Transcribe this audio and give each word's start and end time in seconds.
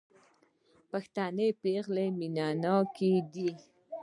پښتنې 0.89 1.47
پېغلې 1.61 2.07
مينه 2.19 2.47
ناکه 2.63 3.11
دي 3.33 3.49